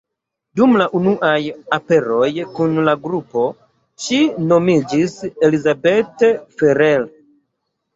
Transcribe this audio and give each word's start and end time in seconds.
Dum 0.59 0.71
la 0.81 0.87
unuaj 0.99 1.35
aperoj 1.77 2.31
kun 2.57 2.75
la 2.89 2.97
grupo, 3.05 3.45
ŝi 4.09 4.21
nomiĝis 4.51 5.19
Elisabeth 5.31 6.31
Ferrer. 6.37 7.13